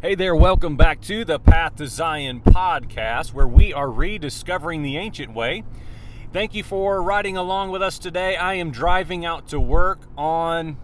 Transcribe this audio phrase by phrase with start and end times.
[0.00, 4.96] Hey there, welcome back to the Path to Zion podcast, where we are rediscovering the
[4.96, 5.64] ancient way.
[6.32, 8.36] Thank you for riding along with us today.
[8.36, 10.76] I am driving out to work on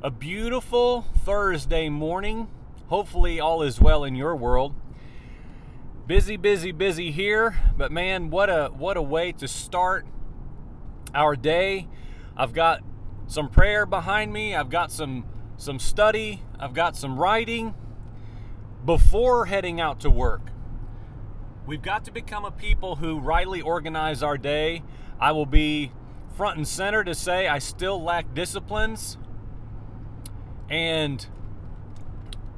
[0.00, 2.46] a beautiful Thursday morning.
[2.86, 4.76] Hopefully, all is well in your world.
[6.06, 10.06] Busy, busy, busy here, but man, what a what a way to start
[11.12, 11.88] our day.
[12.36, 12.82] I've got
[13.26, 14.54] some prayer behind me.
[14.54, 15.24] I've got some
[15.56, 16.44] some study.
[16.60, 17.74] I've got some writing
[18.84, 20.50] before heading out to work.
[21.66, 24.82] We've got to become a people who rightly organize our day.
[25.20, 25.92] I will be
[26.36, 29.18] front and center to say I still lack disciplines
[30.68, 31.26] and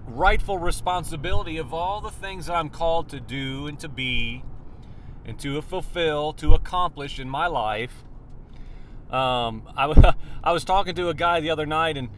[0.06, 4.45] rightful responsibility of all the things that I'm called to do and to be
[5.24, 8.04] and to fulfill, to accomplish in my life.
[9.10, 12.09] Um, I, I was talking to a guy the other night, and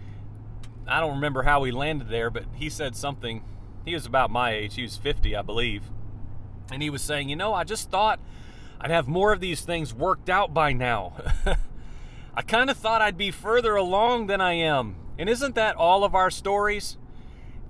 [0.86, 3.42] I don't remember how we landed there, but he said something
[3.84, 4.74] he was about my age.
[4.74, 5.91] He was 50, I believe.
[6.72, 8.19] And he was saying, You know, I just thought
[8.81, 11.14] I'd have more of these things worked out by now.
[12.34, 14.97] I kind of thought I'd be further along than I am.
[15.19, 16.97] And isn't that all of our stories?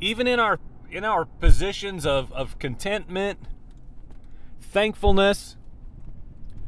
[0.01, 0.59] Even in our
[0.91, 3.41] in our positions of, of contentment,
[4.61, 5.57] thankfulness,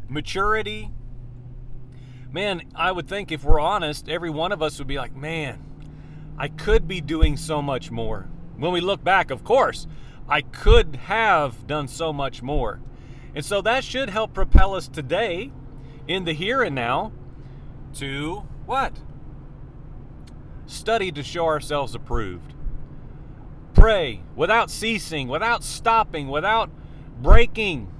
[0.08, 0.90] maturity.
[2.32, 5.64] Man, I would think if we're honest, every one of us would be like, man,
[6.36, 9.86] I could be doing so much more when we look back, of course,
[10.28, 12.80] I could have done so much more.
[13.34, 15.52] And so that should help propel us today
[16.08, 17.12] in the here and now
[17.94, 18.98] to what?
[20.66, 22.54] Study to show ourselves approved.
[23.74, 26.70] Pray without ceasing, without stopping, without
[27.20, 27.92] breaking.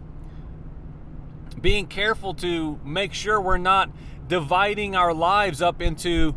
[1.61, 3.91] Being careful to make sure we're not
[4.27, 6.35] dividing our lives up into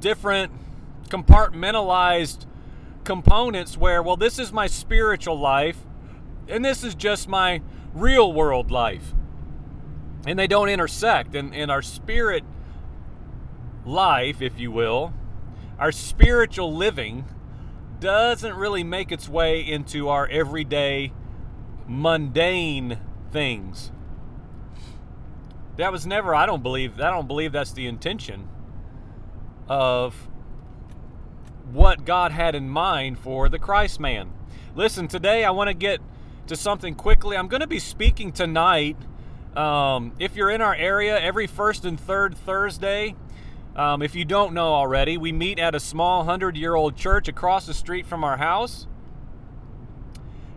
[0.00, 0.52] different
[1.08, 2.46] compartmentalized
[3.06, 5.78] components where, well, this is my spiritual life
[6.48, 7.62] and this is just my
[7.94, 9.14] real world life.
[10.26, 11.34] And they don't intersect.
[11.34, 12.44] And, in our spirit
[13.84, 15.14] life, if you will,
[15.78, 17.24] our spiritual living
[18.00, 21.12] doesn't really make its way into our everyday
[21.86, 22.98] mundane
[23.30, 23.92] things.
[25.76, 28.48] That was never I don't believe I don't believe that's the intention
[29.68, 30.28] of
[31.72, 34.32] what God had in mind for the Christ man.
[34.74, 36.00] Listen, today I want to get
[36.46, 37.36] to something quickly.
[37.36, 38.96] I'm going to be speaking tonight.
[39.56, 43.16] Um, if you're in our area, every first and third Thursday,
[43.74, 47.28] um, if you don't know already, we meet at a small 100 year old church
[47.28, 48.86] across the street from our house.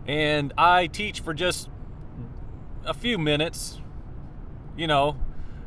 [0.06, 1.68] And I teach for just
[2.84, 3.80] a few minutes,
[4.76, 5.16] you know,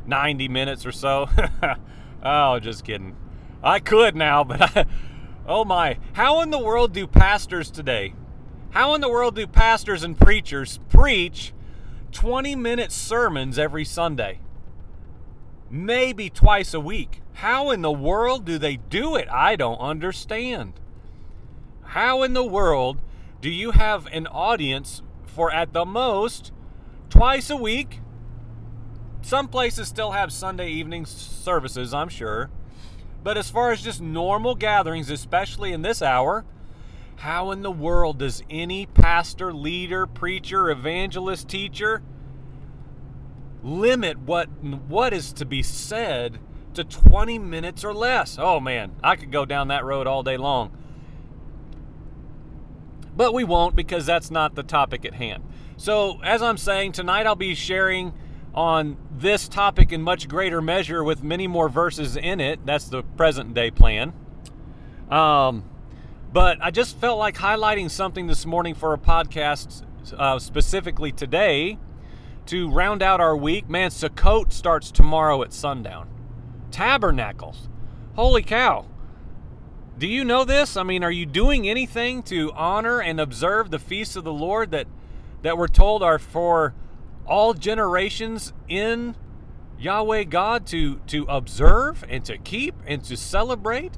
[0.05, 1.29] 90 minutes or so.
[2.23, 3.15] oh, just kidding.
[3.63, 4.85] I could now, but I,
[5.45, 8.13] Oh my, how in the world do pastors today,
[8.71, 11.53] how in the world do pastors and preachers preach
[12.13, 14.39] 20 minute sermons every Sunday?
[15.69, 17.21] Maybe twice a week.
[17.33, 19.27] How in the world do they do it?
[19.29, 20.73] I don't understand.
[21.83, 23.01] How in the world
[23.41, 26.53] do you have an audience for at the most
[27.09, 27.99] twice a week?
[29.21, 32.49] Some places still have Sunday evening services, I'm sure.
[33.23, 36.45] But as far as just normal gatherings, especially in this hour,
[37.17, 42.01] how in the world does any pastor, leader, preacher, evangelist, teacher
[43.63, 46.37] limit what what is to be said
[46.73, 48.37] to 20 minutes or less?
[48.37, 50.77] Oh man, I could go down that road all day long.
[53.15, 55.43] But we won't because that's not the topic at hand.
[55.77, 58.13] So, as I'm saying, tonight I'll be sharing
[58.53, 62.65] on this topic in much greater measure with many more verses in it.
[62.65, 64.13] That's the present day plan.
[65.09, 65.63] Um,
[66.31, 69.83] but I just felt like highlighting something this morning for a podcast,
[70.17, 71.77] uh, specifically today,
[72.47, 73.69] to round out our week.
[73.69, 76.09] Man, Sukkot starts tomorrow at sundown.
[76.71, 77.69] Tabernacles.
[78.15, 78.85] Holy cow.
[79.97, 80.75] Do you know this?
[80.75, 84.71] I mean, are you doing anything to honor and observe the feasts of the Lord
[84.71, 84.87] that,
[85.43, 86.73] that we're told are for
[87.25, 89.15] all generations in
[89.79, 93.97] Yahweh God to to observe and to keep and to celebrate?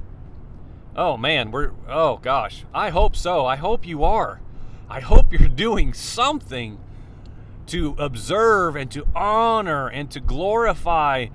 [0.94, 2.64] Oh man, we're oh gosh.
[2.74, 3.46] I hope so.
[3.46, 4.40] I hope you are.
[4.88, 6.78] I hope you're doing something
[7.66, 11.26] to observe and to honor and to glorify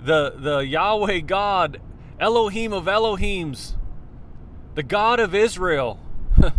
[0.00, 1.80] the the Yahweh God,
[2.18, 3.74] Elohim of Elohims,
[4.74, 6.00] the God of Israel.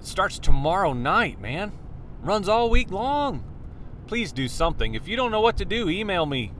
[0.00, 1.72] starts tomorrow night, man
[2.22, 3.44] runs all week long.
[4.06, 4.94] Please do something.
[4.94, 6.52] If you don't know what to do, email me,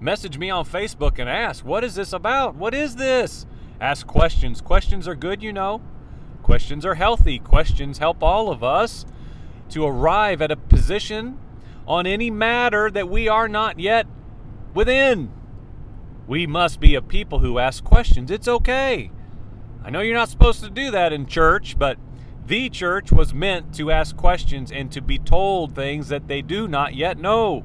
[0.00, 2.54] message me on Facebook and ask, what is this about?
[2.54, 3.46] What is this?
[3.80, 4.60] ask questions.
[4.60, 5.80] Questions are good, you know.
[6.42, 7.38] Questions are healthy.
[7.38, 9.04] Questions help all of us
[9.70, 11.38] to arrive at a position
[11.86, 14.06] on any matter that we are not yet
[14.74, 15.32] within.
[16.26, 18.30] We must be a people who ask questions.
[18.30, 19.10] It's okay.
[19.84, 21.98] I know you're not supposed to do that in church, but
[22.46, 26.68] the church was meant to ask questions and to be told things that they do
[26.68, 27.64] not yet know.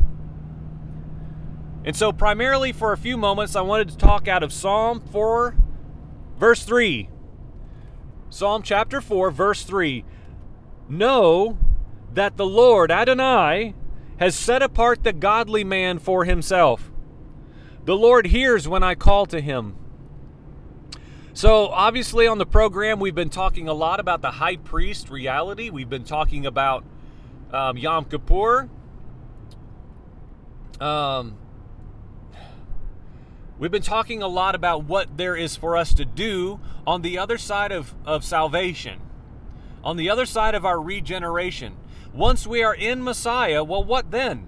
[1.83, 5.55] And so, primarily for a few moments, I wanted to talk out of Psalm 4,
[6.37, 7.09] verse 3.
[8.29, 10.03] Psalm chapter 4, verse 3.
[10.89, 11.57] Know
[12.13, 13.75] that the Lord, Adonai,
[14.19, 16.91] has set apart the godly man for himself.
[17.85, 19.75] The Lord hears when I call to him.
[21.33, 25.69] So, obviously, on the program, we've been talking a lot about the high priest reality.
[25.69, 26.83] We've been talking about
[27.53, 28.69] um, Yom Kippur.
[30.81, 31.37] Um,
[33.57, 37.17] we've been talking a lot about what there is for us to do on the
[37.17, 38.99] other side of, of salvation,
[39.85, 41.77] on the other side of our regeneration.
[42.13, 44.47] Once we are in Messiah, well, what then?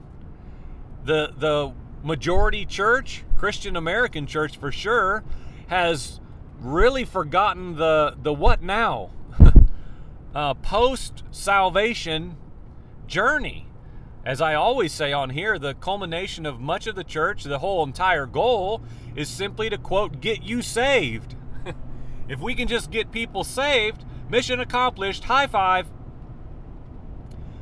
[1.06, 5.24] The the majority church, Christian American church for sure,
[5.68, 6.20] has
[6.64, 9.12] really forgotten the the what now,
[10.36, 12.38] uh, post salvation
[13.08, 13.68] journey.
[14.26, 17.84] As I always say on here, the culmination of much of the church, the whole
[17.84, 18.82] entire goal,
[19.16, 21.36] is simply to quote, get you saved.
[22.30, 25.88] if we can just get people saved, mission accomplished, high five.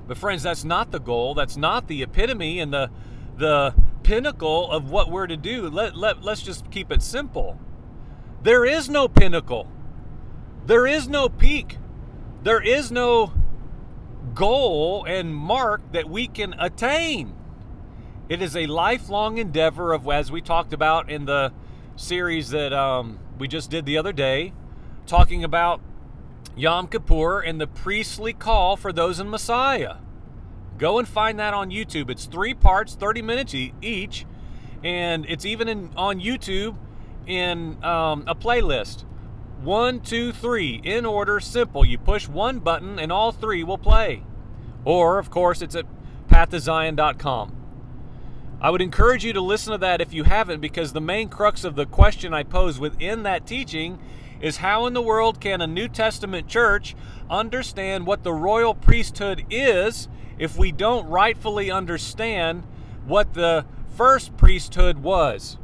[0.08, 1.34] But friends, that's not the goal.
[1.34, 2.92] That's not the epitome and the
[3.38, 3.74] the
[4.04, 5.70] pinnacle of what we're to do.
[5.70, 7.58] Let, let, let's just keep it simple.
[8.44, 9.68] There is no pinnacle.
[10.66, 11.78] There is no peak.
[12.44, 13.34] There is no
[14.34, 17.36] goal and mark that we can attain.
[18.30, 21.54] It is a lifelong endeavor of, as we talked about in the
[21.96, 24.54] series that um, we just did the other day,
[25.06, 25.82] talking about
[26.56, 29.98] Yom Kippur and the priestly call for those in Messiah.
[30.80, 32.10] Go and find that on YouTube.
[32.10, 34.26] It's three parts, 30 minutes each,
[34.84, 36.76] and it's even in, on YouTube
[37.28, 39.04] in um, a playlist.
[39.62, 41.86] One, two, three, in order, simple.
[41.86, 44.24] You push one button and all three will play.
[44.84, 45.86] Or, of course, it's at
[46.30, 47.58] pathtozion.com.
[48.60, 51.64] I would encourage you to listen to that if you haven't, because the main crux
[51.64, 54.00] of the question I pose within that teaching
[54.40, 56.96] is how in the world can a New Testament church
[57.30, 60.08] understand what the royal priesthood is
[60.38, 62.64] if we don't rightfully understand
[63.06, 63.66] what the
[63.96, 65.58] first priesthood was?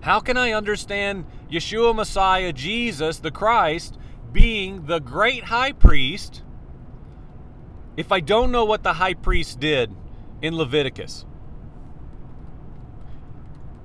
[0.00, 3.98] How can I understand Yeshua Messiah, Jesus, the Christ,
[4.32, 6.42] being the great high priest
[7.96, 9.94] if I don't know what the high priest did
[10.42, 11.24] in Leviticus?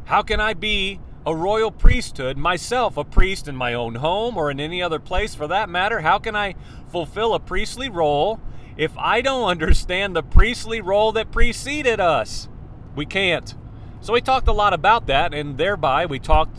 [0.05, 4.49] How can I be a royal priesthood, myself a priest in my own home or
[4.51, 6.01] in any other place for that matter?
[6.01, 6.55] How can I
[6.89, 8.39] fulfill a priestly role
[8.75, 12.49] if I don't understand the priestly role that preceded us?
[12.95, 13.55] We can't.
[14.01, 16.57] So we talked a lot about that, and thereby we talked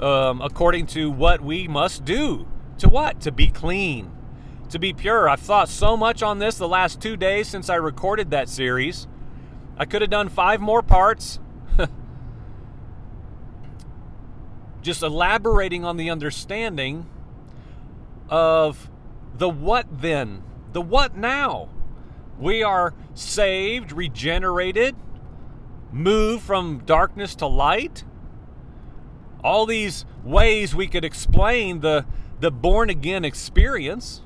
[0.00, 2.48] um, according to what we must do.
[2.78, 3.20] To what?
[3.20, 4.10] To be clean,
[4.70, 5.28] to be pure.
[5.28, 9.06] I've thought so much on this the last two days since I recorded that series.
[9.78, 11.38] I could have done five more parts.
[14.82, 17.06] Just elaborating on the understanding
[18.28, 18.90] of
[19.38, 20.42] the what then,
[20.72, 21.68] the what now.
[22.40, 24.96] We are saved, regenerated,
[25.92, 28.04] move from darkness to light.
[29.44, 32.06] All these ways we could explain the,
[32.40, 34.22] the born again experience.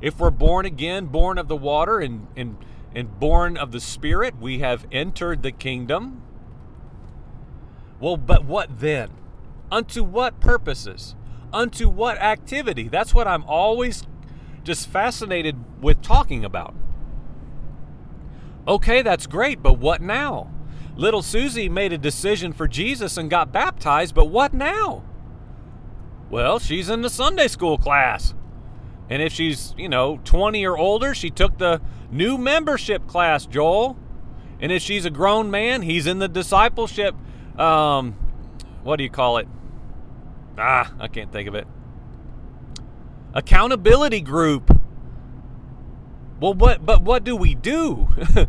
[0.00, 2.58] If we're born again, born of the water and, and,
[2.94, 6.22] and born of the Spirit, we have entered the kingdom.
[8.00, 9.10] Well, but what then?
[9.70, 11.14] Unto what purposes?
[11.52, 12.88] Unto what activity?
[12.88, 14.04] That's what I'm always
[14.62, 16.74] just fascinated with talking about.
[18.66, 20.50] Okay, that's great, but what now?
[20.96, 25.02] Little Susie made a decision for Jesus and got baptized, but what now?
[26.30, 28.34] Well, she's in the Sunday school class.
[29.10, 31.80] And if she's, you know, 20 or older, she took the
[32.10, 33.98] new membership class, Joel.
[34.60, 37.14] And if she's a grown man, he's in the discipleship,
[37.58, 38.12] um,
[38.82, 39.48] what do you call it?
[40.56, 41.66] Ah, I can't think of it.
[43.34, 44.73] Accountability group.
[46.44, 48.06] Well, what, but what do we do?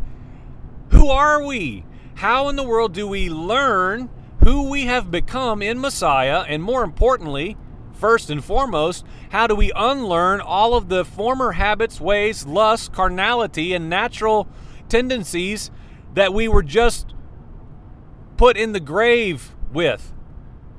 [0.90, 1.86] who are we?
[2.16, 4.10] How in the world do we learn
[4.44, 6.44] who we have become in Messiah?
[6.46, 7.56] And more importantly,
[7.94, 13.72] first and foremost, how do we unlearn all of the former habits, ways, lust, carnality,
[13.72, 14.46] and natural
[14.90, 15.70] tendencies
[16.12, 17.14] that we were just
[18.36, 20.12] put in the grave with?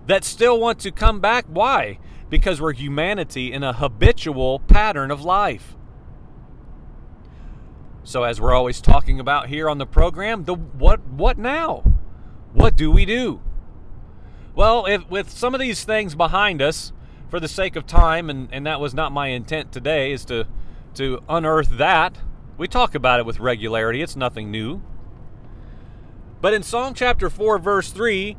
[0.05, 1.45] that still want to come back.
[1.47, 1.97] Why?
[2.29, 5.76] Because we're humanity in a habitual pattern of life.
[8.07, 11.83] So as we're always talking about here on the program, the what what now?
[12.53, 13.41] What do we do?
[14.55, 16.93] Well, if with some of these things behind us,
[17.29, 20.47] for the sake of time, and, and that was not my intent today, is to
[20.93, 22.19] to unearth that.
[22.57, 24.81] We talk about it with regularity, it's nothing new.
[26.39, 28.37] But in Psalm chapter 4, verse 3,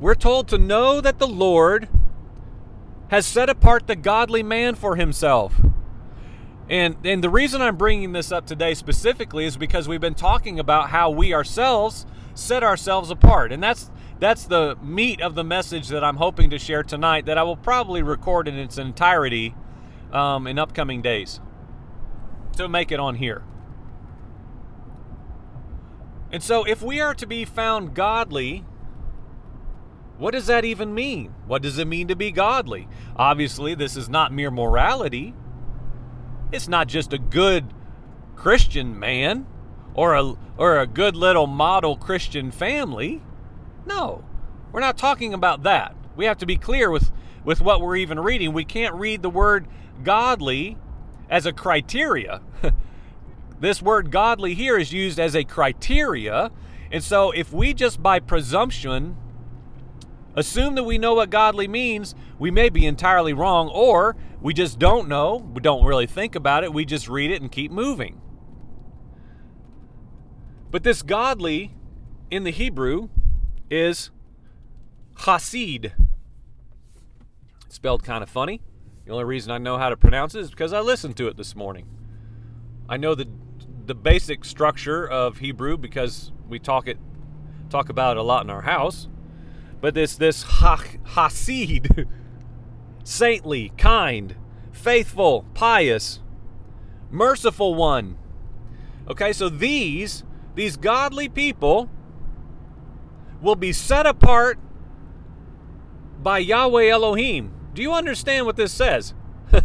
[0.00, 1.88] we're told to know that the Lord
[3.10, 5.54] has set apart the godly man for himself.
[6.68, 10.58] And, and the reason I'm bringing this up today specifically is because we've been talking
[10.58, 13.52] about how we ourselves set ourselves apart.
[13.52, 17.38] And that's, that's the meat of the message that I'm hoping to share tonight that
[17.38, 19.54] I will probably record in its entirety
[20.12, 21.40] um, in upcoming days
[22.56, 23.44] to make it on here.
[26.32, 28.64] And so, if we are to be found godly,
[30.18, 31.34] what does that even mean?
[31.46, 32.88] What does it mean to be godly?
[33.14, 35.34] Obviously, this is not mere morality.
[36.52, 37.72] It's not just a good
[38.36, 39.46] Christian man
[39.94, 43.22] or a or a good little model Christian family.
[43.84, 44.24] No.
[44.72, 45.96] We're not talking about that.
[46.16, 47.10] We have to be clear with
[47.44, 48.52] with what we're even reading.
[48.52, 49.66] We can't read the word
[50.02, 50.76] godly
[51.28, 52.40] as a criteria.
[53.60, 56.50] this word godly here is used as a criteria.
[56.92, 59.16] And so if we just by presumption
[60.36, 64.78] assume that we know what godly means, we may be entirely wrong, or we just
[64.78, 68.20] don't know, we don't really think about it, we just read it and keep moving.
[70.70, 71.74] But this godly
[72.30, 73.08] in the Hebrew
[73.70, 74.10] is
[75.20, 75.92] Hasid.
[77.68, 78.60] spelled kind of funny.
[79.04, 81.36] The only reason I know how to pronounce it is because I listened to it
[81.36, 81.86] this morning.
[82.88, 83.28] I know the
[83.86, 86.98] the basic structure of Hebrew because we talk it
[87.70, 89.08] talk about it a lot in our house.
[89.80, 92.08] But this this ha, Hasid,
[93.06, 94.34] saintly, kind,
[94.72, 96.20] faithful, pious,
[97.10, 98.18] merciful one.
[99.08, 101.88] Okay, so these these godly people
[103.40, 104.58] will be set apart
[106.22, 109.12] by Yahweh Elohim do you understand what this says?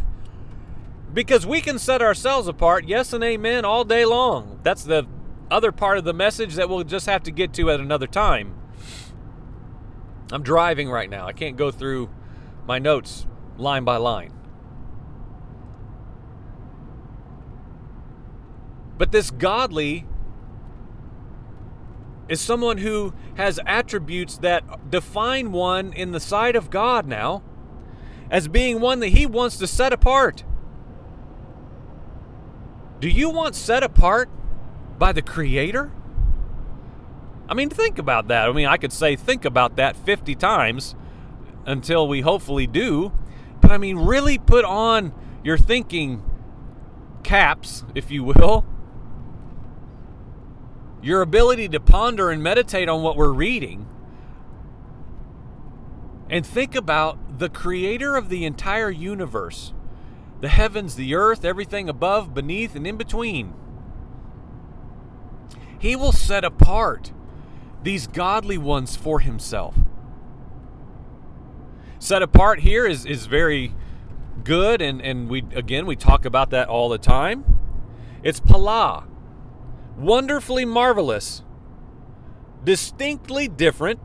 [1.13, 4.59] because we can set ourselves apart, yes and amen, all day long.
[4.63, 5.07] That's the
[5.49, 8.53] other part of the message that we'll just have to get to at another time.
[10.29, 11.25] I'm driving right now.
[11.25, 12.09] I can't go through
[12.67, 13.27] my notes
[13.61, 14.33] line by line.
[18.97, 20.05] But this godly
[22.29, 27.43] is someone who has attributes that define one in the sight of God now
[28.29, 30.43] as being one that He wants to set apart.
[32.99, 34.29] Do you want set apart
[34.97, 35.91] by the Creator?
[37.49, 38.47] I mean, think about that.
[38.47, 40.95] I mean, I could say think about that 50 times
[41.65, 43.11] until we hopefully do.
[43.71, 45.13] But I mean, really put on
[45.45, 46.21] your thinking
[47.23, 48.65] caps, if you will.
[51.01, 53.87] Your ability to ponder and meditate on what we're reading
[56.29, 59.71] and think about the creator of the entire universe
[60.41, 63.53] the heavens, the earth, everything above, beneath, and in between.
[65.79, 67.13] He will set apart
[67.83, 69.75] these godly ones for himself.
[72.01, 73.75] Set apart here is, is very
[74.43, 77.45] good, and, and we again we talk about that all the time.
[78.23, 79.05] It's Pala.
[79.99, 81.43] Wonderfully marvelous.
[82.63, 83.99] Distinctly different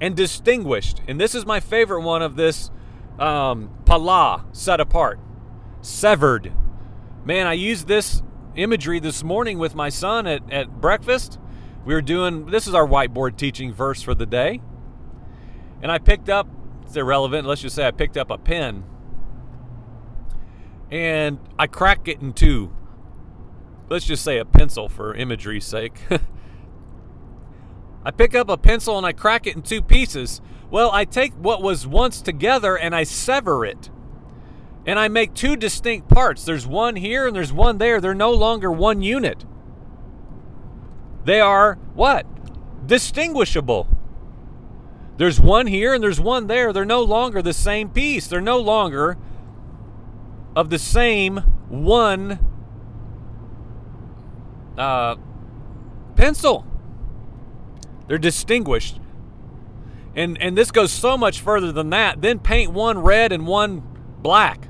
[0.00, 1.02] and distinguished.
[1.06, 2.70] And this is my favorite one of this
[3.18, 5.20] um, pala, set apart,
[5.82, 6.50] severed.
[7.26, 8.22] Man, I used this
[8.56, 11.38] imagery this morning with my son at, at breakfast.
[11.84, 14.62] We were doing, this is our whiteboard teaching verse for the day.
[15.82, 16.48] And I picked up,
[16.88, 18.82] it's irrelevant, let's just say I picked up a pen
[20.90, 22.72] and I crack it in two.
[23.90, 26.00] Let's just say a pencil for imagery's sake.
[28.06, 30.40] I pick up a pencil and I crack it in two pieces.
[30.70, 33.90] Well, I take what was once together and I sever it.
[34.86, 36.46] And I make two distinct parts.
[36.46, 38.00] There's one here and there's one there.
[38.00, 39.44] They're no longer one unit.
[41.26, 42.24] They are what?
[42.86, 43.86] Distinguishable.
[45.18, 46.72] There's one here and there's one there.
[46.72, 48.28] They're no longer the same piece.
[48.28, 49.18] They're no longer
[50.54, 52.38] of the same one
[54.78, 55.16] uh,
[56.14, 56.64] pencil.
[58.06, 59.00] They're distinguished.
[60.14, 62.20] And and this goes so much further than that.
[62.22, 63.82] Then paint one red and one
[64.20, 64.68] black.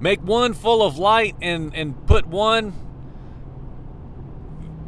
[0.00, 2.74] Make one full of light and and put one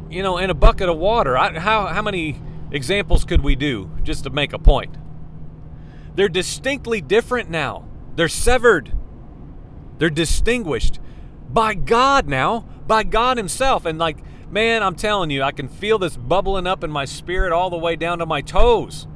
[0.09, 1.37] you know in a bucket of water.
[1.37, 2.41] I, how how many
[2.75, 4.97] examples could we do just to make a point?
[6.15, 7.87] They're distinctly different now.
[8.15, 8.93] They're severed.
[9.97, 10.99] They're distinguished
[11.49, 13.85] by God now, by God Himself.
[13.85, 14.17] And like,
[14.49, 17.77] man, I'm telling you, I can feel this bubbling up in my spirit all the
[17.77, 19.07] way down to my toes.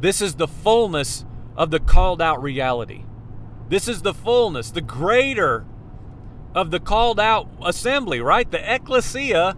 [0.00, 1.24] This is the fullness
[1.56, 3.04] of the called out reality.
[3.68, 5.66] This is the fullness, the greater
[6.54, 8.50] of the called out assembly, right?
[8.50, 9.56] The ecclesia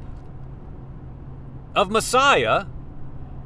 [1.74, 2.66] of Messiah.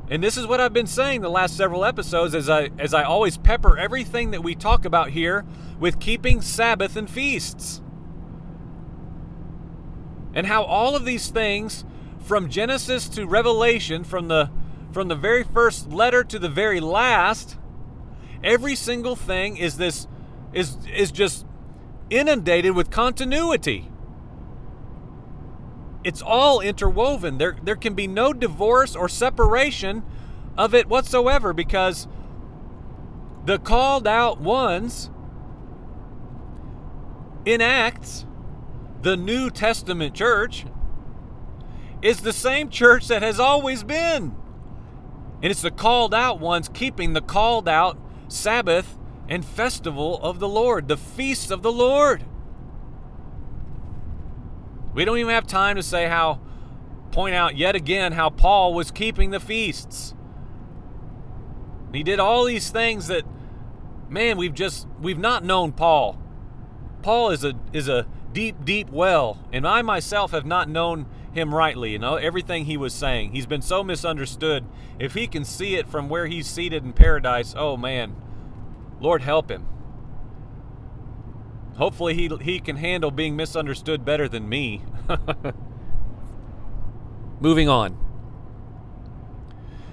[0.09, 3.02] And this is what I've been saying the last several episodes as I as I
[3.02, 5.45] always pepper everything that we talk about here
[5.80, 7.83] with keeping Sabbath and feasts.
[10.33, 11.85] And how all of these things
[12.21, 14.50] from Genesis to Revelation from the
[14.92, 17.56] from the very first letter to the very last
[18.42, 20.06] every single thing is this
[20.52, 21.45] is is just
[22.11, 23.90] inundated with continuity.
[26.06, 27.38] It's all interwoven.
[27.38, 30.04] There, there can be no divorce or separation
[30.56, 32.06] of it whatsoever because
[33.44, 35.10] the called out ones
[37.44, 38.25] in Acts,
[39.02, 40.64] the New Testament church,
[42.00, 44.36] is the same church that has always been.
[45.42, 47.98] And it's the called out ones keeping the called out
[48.28, 48.96] Sabbath
[49.28, 52.25] and festival of the Lord, the feasts of the Lord.
[54.96, 56.40] We don't even have time to say how,
[57.12, 60.14] point out yet again how Paul was keeping the feasts.
[61.92, 63.24] He did all these things that,
[64.08, 66.18] man, we've just, we've not known Paul.
[67.02, 71.54] Paul is a, is a deep, deep well, and I myself have not known him
[71.54, 71.92] rightly.
[71.92, 73.32] You know, everything he was saying.
[73.32, 74.64] He's been so misunderstood.
[74.98, 78.16] If he can see it from where he's seated in paradise, oh man,
[78.98, 79.66] Lord help him.
[81.76, 84.83] Hopefully, he, he can handle being misunderstood better than me.
[87.40, 87.99] Moving on.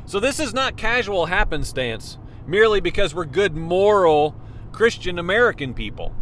[0.05, 4.35] So, this is not casual happenstance merely because we're good, moral
[4.71, 6.13] Christian American people.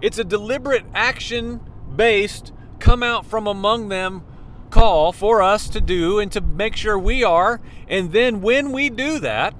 [0.00, 1.60] It's a deliberate action
[1.94, 4.24] based, come out from among them
[4.70, 7.60] call for us to do and to make sure we are.
[7.88, 9.54] And then when we do that,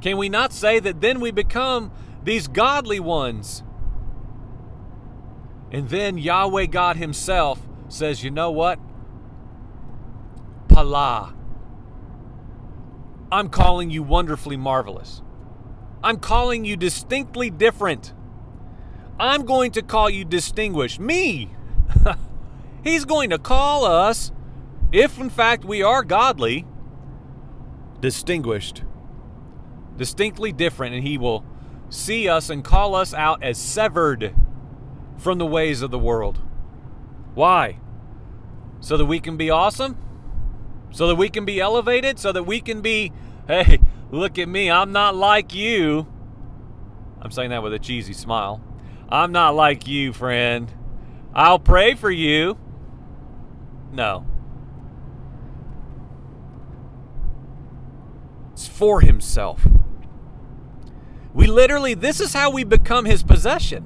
[0.00, 1.92] can we not say that then we become
[2.24, 3.62] these godly ones?
[5.70, 8.78] And then Yahweh God Himself says, You know what?
[10.68, 11.34] Pala.
[13.30, 15.22] I'm calling you wonderfully marvelous.
[16.04, 18.12] I'm calling you distinctly different.
[19.18, 21.00] I'm going to call you distinguished.
[21.00, 21.50] Me.
[22.84, 24.32] He's going to call us,
[24.90, 26.66] if in fact we are godly,
[28.00, 28.82] distinguished
[29.96, 31.44] distinctly different, and He will
[31.92, 34.34] see us and call us out as severed
[35.18, 36.40] from the ways of the world.
[37.34, 37.78] Why?
[38.80, 39.96] So that we can be awesome?
[40.90, 42.18] So that we can be elevated?
[42.18, 43.12] So that we can be,
[43.46, 43.78] hey,
[44.10, 46.06] look at me, I'm not like you.
[47.20, 48.62] I'm saying that with a cheesy smile.
[49.08, 50.72] I'm not like you, friend.
[51.34, 52.58] I'll pray for you.
[53.92, 54.26] No.
[58.52, 59.66] It's for himself.
[61.34, 63.84] We literally, this is how we become his possession.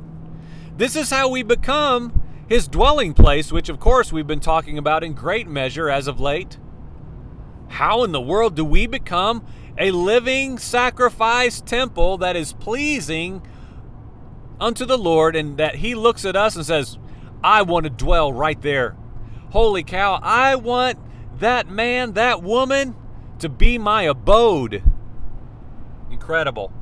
[0.77, 5.05] This is how we become his dwelling place, which of course we've been talking about
[5.05, 6.59] in great measure as of late.
[7.69, 9.45] How in the world do we become
[9.79, 13.43] a living sacrifice temple that is pleasing
[14.61, 16.99] unto the Lord and that he looks at us and says,
[17.43, 18.97] I want to dwell right there.
[19.51, 20.99] Holy cow, I want
[21.39, 22.97] that man, that woman
[23.39, 24.83] to be my abode.
[26.11, 26.73] Incredible.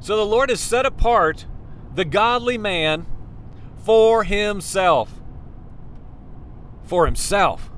[0.00, 1.46] So the Lord has set apart
[1.94, 3.06] the godly man
[3.76, 5.20] for himself.
[6.84, 7.70] For himself.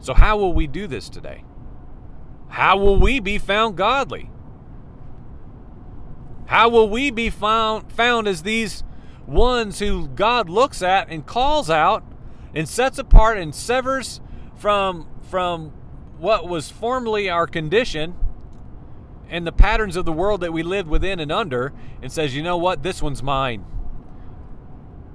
[0.00, 1.44] So, how will we do this today?
[2.48, 4.30] How will we be found godly?
[6.46, 8.82] How will we be found, found as these
[9.26, 12.04] ones who God looks at and calls out
[12.52, 14.20] and sets apart and severs
[14.56, 15.72] from, from
[16.22, 18.14] what was formerly our condition
[19.28, 22.44] and the patterns of the world that we lived within and under and says, you
[22.44, 23.64] know what, this one's mine.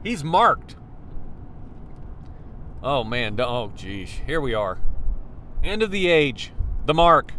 [0.04, 0.76] He's marked.
[2.84, 4.80] Oh man, oh geez, here we are.
[5.64, 6.52] End of the age,
[6.86, 7.32] the mark,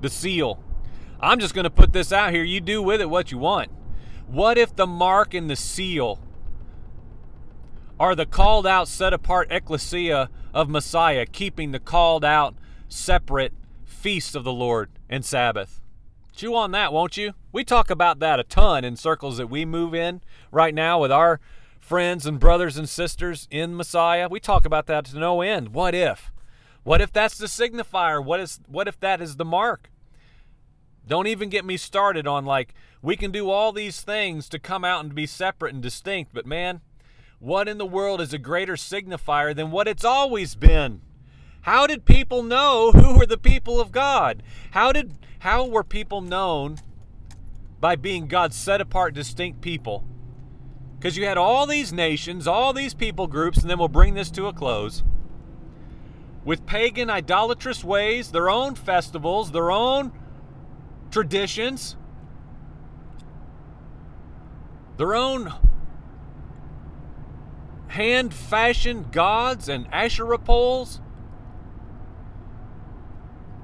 [0.00, 0.62] the seal.
[1.18, 2.44] I'm just going to put this out here.
[2.44, 3.72] You do with it what you want.
[4.28, 6.20] What if the mark and the seal
[7.98, 12.54] are the called out, set apart ecclesia of Messiah, keeping the called out,
[12.90, 15.80] separate feasts of the Lord and Sabbath.
[16.34, 17.34] Chew on that, won't you?
[17.52, 21.12] We talk about that a ton in circles that we move in right now with
[21.12, 21.40] our
[21.78, 24.28] friends and brothers and sisters in Messiah.
[24.28, 25.74] We talk about that to no end.
[25.74, 26.32] What if?
[26.82, 28.24] What if that's the signifier?
[28.24, 29.90] What is what if that is the mark?
[31.06, 34.84] Don't even get me started on like we can do all these things to come
[34.84, 36.80] out and be separate and distinct, but man,
[37.38, 41.00] what in the world is a greater signifier than what it's always been?
[41.62, 44.42] How did people know who were the people of God?
[44.70, 46.78] How did how were people known
[47.80, 50.04] by being God's set apart distinct people?
[50.98, 54.30] Because you had all these nations, all these people groups, and then we'll bring this
[54.32, 55.02] to a close.
[56.44, 60.12] With pagan, idolatrous ways, their own festivals, their own
[61.10, 61.96] traditions,
[64.96, 65.52] their own
[67.88, 71.00] hand fashioned gods and Asherah poles,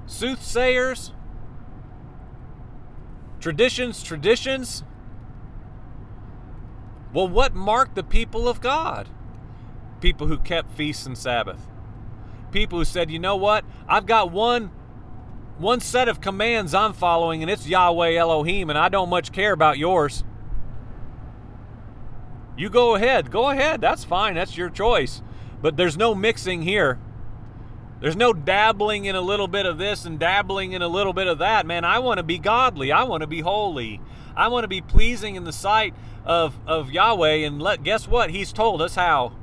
[0.07, 1.13] soothsayers,
[3.39, 4.83] traditions, traditions.
[7.13, 9.09] Well, what marked the people of God?
[10.01, 11.69] People who kept feasts and Sabbath.
[12.51, 13.63] People who said, you know what?
[13.87, 14.71] I've got one
[15.57, 19.51] one set of commands I'm following, and it's Yahweh Elohim, and I don't much care
[19.51, 20.23] about yours.
[22.55, 23.31] You go ahead.
[23.31, 23.81] Go ahead.
[23.81, 24.35] That's fine.
[24.35, 25.21] That's your choice.
[25.61, 26.99] But there's no mixing here.
[27.99, 31.27] There's no dabbling in a little bit of this and dabbling in a little bit
[31.27, 31.65] of that.
[31.65, 32.91] Man, I want to be godly.
[32.91, 33.99] I want to be holy.
[34.35, 37.37] I want to be pleasing in the sight of, of Yahweh.
[37.37, 38.29] And let guess what?
[38.29, 39.33] He's told us how.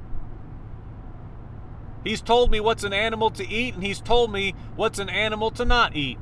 [2.05, 5.51] He's told me what's an animal to eat, and he's told me what's an animal
[5.53, 6.19] to not eat.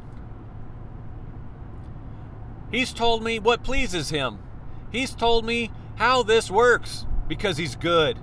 [2.71, 4.39] He's told me what pleases him.
[4.91, 8.19] He's told me how this works because he's good,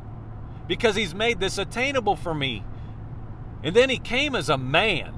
[0.68, 2.64] because he's made this attainable for me.
[3.64, 5.16] And then he came as a man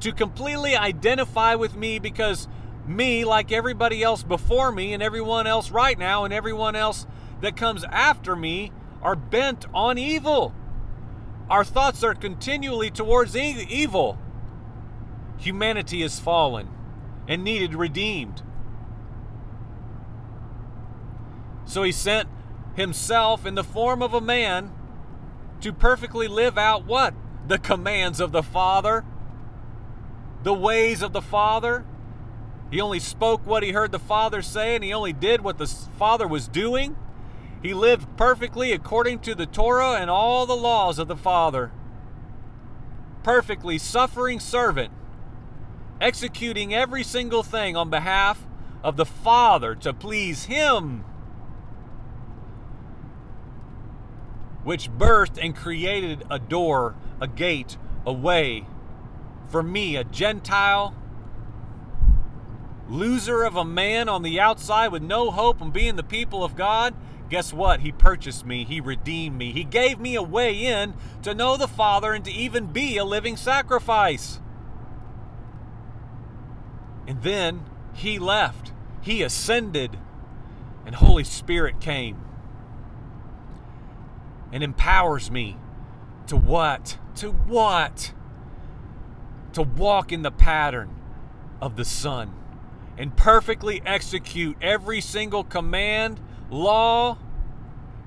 [0.00, 2.48] to completely identify with me because
[2.86, 7.06] me, like everybody else before me, and everyone else right now, and everyone else
[7.40, 10.54] that comes after me, are bent on evil.
[11.48, 14.18] Our thoughts are continually towards e- evil.
[15.38, 16.68] Humanity is fallen
[17.28, 18.42] and needed redeemed.
[21.64, 22.28] So he sent
[22.74, 24.72] himself in the form of a man
[25.60, 27.14] to perfectly live out what?
[27.46, 29.04] The commands of the Father,
[30.42, 31.84] the ways of the Father.
[32.70, 35.66] He only spoke what he heard the Father say, and he only did what the
[35.66, 36.96] Father was doing.
[37.62, 41.70] He lived perfectly according to the Torah and all the laws of the Father.
[43.22, 44.92] Perfectly suffering servant,
[46.00, 48.46] executing every single thing on behalf
[48.82, 51.04] of the Father to please Him,
[54.64, 58.66] which birthed and created a door, a gate, a way
[59.50, 60.94] for me, a Gentile,
[62.88, 66.56] loser of a man on the outside with no hope in being the people of
[66.56, 66.94] God
[67.32, 67.80] Guess what?
[67.80, 68.66] He purchased me.
[68.66, 69.52] He redeemed me.
[69.52, 73.06] He gave me a way in to know the Father and to even be a
[73.06, 74.38] living sacrifice.
[77.06, 78.74] And then he left.
[79.00, 79.98] He ascended.
[80.84, 82.22] And Holy Spirit came
[84.52, 85.56] and empowers me
[86.26, 86.98] to what?
[87.16, 88.12] To what?
[89.54, 90.94] To walk in the pattern
[91.60, 92.34] of the Son
[92.98, 97.18] and perfectly execute every single command law,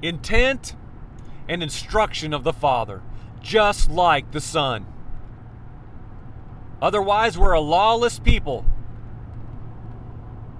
[0.01, 0.75] intent,
[1.49, 3.01] and instruction of the Father,
[3.41, 4.86] just like the Son.
[6.81, 8.65] Otherwise, we're a lawless people.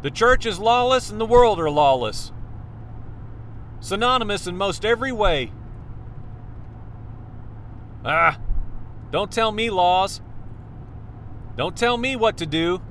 [0.02, 2.32] The church is lawless and the world are lawless.
[3.80, 5.52] Synonymous in most every way.
[8.06, 8.40] Ah,
[9.12, 10.22] don't tell me laws.
[11.56, 12.82] Don't tell me what to do.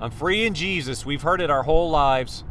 [0.00, 1.06] I'm free in Jesus.
[1.06, 2.44] We've heard it our whole lives.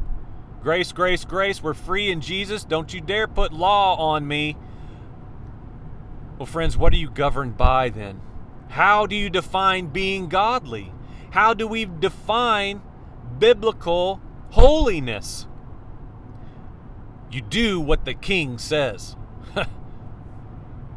[0.62, 1.62] Grace, grace, grace.
[1.62, 2.64] We're free in Jesus.
[2.64, 4.56] Don't you dare put law on me.
[6.38, 8.22] Well, friends, what are you governed by then?
[8.70, 10.94] How do you define being godly?
[11.32, 12.82] How do we define
[13.40, 15.48] biblical holiness?
[17.32, 19.16] You do what the king says.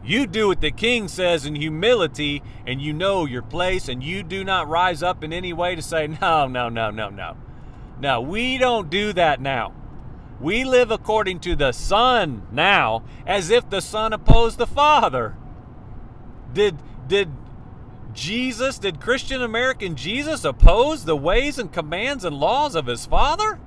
[0.04, 4.22] You do what the king says in humility, and you know your place, and you
[4.22, 7.36] do not rise up in any way to say, no, no, no, no, no.
[8.00, 9.72] Now, we don't do that now.
[10.40, 15.36] We live according to the Son now, as if the Son opposed the Father.
[16.52, 17.30] Did did
[18.12, 23.60] Jesus, did Christian American Jesus oppose the ways and commands and laws of his Father?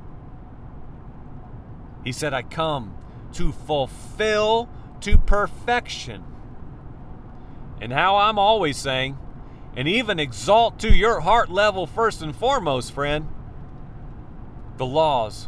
[2.03, 2.95] He said, I come
[3.33, 4.69] to fulfill
[5.05, 6.23] to perfection.
[7.79, 9.19] And how I'm always saying,
[9.75, 13.27] and even exalt to your heart level first and foremost, friend,
[14.77, 15.47] the laws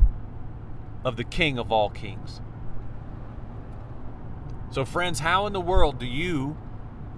[1.04, 2.40] of the King of all kings.
[4.70, 6.56] So, friends, how in the world do you,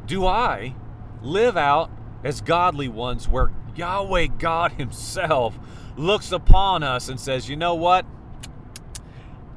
[0.06, 0.76] do I,
[1.22, 1.92] live out
[2.24, 5.60] as godly ones where Yahweh God Himself
[5.98, 8.06] looks upon us and says, you know what?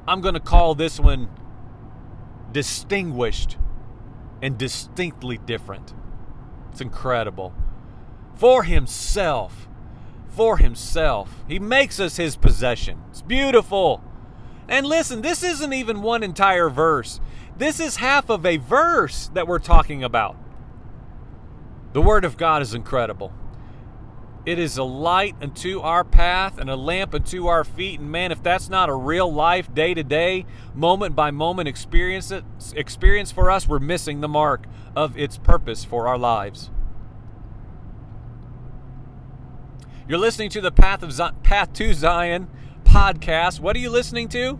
[0.05, 1.29] I'm going to call this one
[2.53, 3.57] distinguished
[4.41, 5.93] and distinctly different.
[6.71, 7.53] It's incredible.
[8.35, 9.67] For Himself,
[10.29, 13.01] for Himself, He makes us His possession.
[13.09, 14.03] It's beautiful.
[14.67, 17.19] And listen, this isn't even one entire verse.
[17.57, 20.35] This is half of a verse that we're talking about.
[21.93, 23.31] The Word of God is incredible.
[24.45, 28.01] It is a light unto our path and a lamp unto our feet.
[28.01, 32.31] And man, if that's not a real life, day to day, moment by moment experience,
[32.75, 34.65] experience for us, we're missing the mark
[34.97, 36.71] of its purpose for our lives.
[40.09, 42.49] You're listening to the Path of Zion, Path to Zion
[42.83, 43.61] podcast.
[43.61, 44.59] What are you listening to?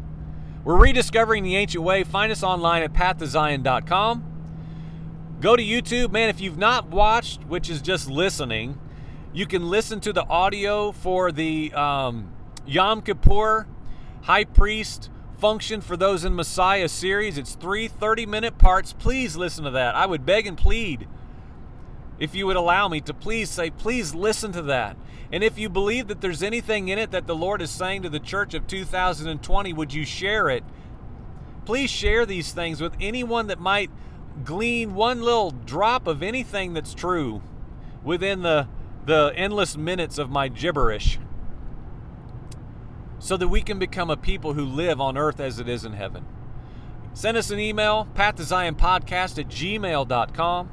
[0.64, 2.06] We're rediscovering the ancient way.
[2.06, 4.30] Find us online at pathtozion.com.
[5.42, 6.12] Go to YouTube.
[6.12, 8.80] Man, if you've not watched, which is just listening,
[9.34, 12.32] you can listen to the audio for the um,
[12.68, 13.66] Yom Kippur
[14.22, 17.40] High Priest Function for Those in Messiah series.
[17.40, 18.94] It's three 30 minute parts.
[18.94, 19.96] Please listen to that.
[19.96, 21.08] I would beg and plead
[22.20, 24.96] if you would allow me to please say, please listen to that.
[25.32, 28.10] And if you believe that there's anything in it that the Lord is saying to
[28.10, 30.64] the church of 2020, would you share it?
[31.66, 33.90] Please share these things with anyone that might
[34.44, 37.42] glean one little drop of anything that's true
[38.04, 38.68] within the,
[39.06, 41.20] the endless minutes of my gibberish
[43.20, 45.94] so that we can become a people who live on earth as it is in
[45.94, 46.26] heaven.
[47.14, 50.70] Send us an email, pathtoZionPodcast at gmail.com.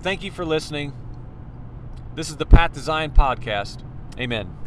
[0.00, 0.92] Thank you for listening.
[2.14, 3.84] This is the Path to Zion podcast.
[4.18, 4.61] Amen.